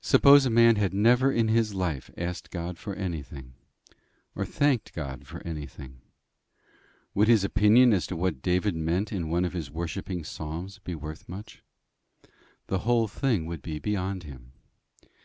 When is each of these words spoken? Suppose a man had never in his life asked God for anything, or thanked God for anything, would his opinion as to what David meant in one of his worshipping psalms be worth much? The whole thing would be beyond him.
Suppose 0.00 0.46
a 0.46 0.48
man 0.48 0.76
had 0.76 0.94
never 0.94 1.32
in 1.32 1.48
his 1.48 1.74
life 1.74 2.08
asked 2.16 2.52
God 2.52 2.78
for 2.78 2.94
anything, 2.94 3.54
or 4.36 4.46
thanked 4.46 4.92
God 4.92 5.26
for 5.26 5.42
anything, 5.44 6.00
would 7.14 7.26
his 7.26 7.42
opinion 7.42 7.92
as 7.92 8.06
to 8.06 8.16
what 8.16 8.42
David 8.42 8.76
meant 8.76 9.10
in 9.10 9.28
one 9.28 9.44
of 9.44 9.52
his 9.54 9.68
worshipping 9.68 10.22
psalms 10.22 10.78
be 10.78 10.94
worth 10.94 11.28
much? 11.28 11.64
The 12.68 12.78
whole 12.86 13.08
thing 13.08 13.44
would 13.46 13.60
be 13.60 13.80
beyond 13.80 14.22
him. 14.22 14.52